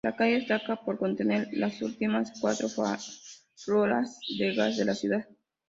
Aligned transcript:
La 0.03 0.15
calle 0.15 0.39
destaca 0.39 0.77
por 0.77 0.97
contener 0.97 1.47
las 1.51 1.79
últimas 1.83 2.33
cuatro 2.41 2.67
farolas 2.69 4.19
de 4.39 4.55
gas 4.55 4.75
de 4.77 4.85
la 4.85 4.95
ciudad. 4.95 5.27